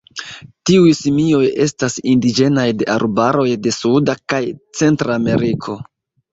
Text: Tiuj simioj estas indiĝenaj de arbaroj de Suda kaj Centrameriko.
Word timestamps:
Tiuj 0.69 0.93
simioj 0.99 1.41
estas 1.65 1.99
indiĝenaj 2.15 2.65
de 2.81 2.89
arbaroj 2.95 3.47
de 3.67 3.77
Suda 3.79 4.19
kaj 4.35 4.43
Centrameriko. 4.83 5.81